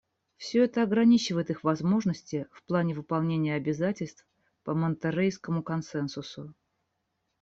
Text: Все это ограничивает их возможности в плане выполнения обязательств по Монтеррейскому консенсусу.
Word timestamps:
Все 0.37 0.63
это 0.63 0.81
ограничивает 0.81 1.51
их 1.51 1.63
возможности 1.63 2.47
в 2.53 2.63
плане 2.63 2.95
выполнения 2.95 3.53
обязательств 3.53 4.25
по 4.63 4.73
Монтеррейскому 4.73 5.61
консенсусу. 5.61 6.55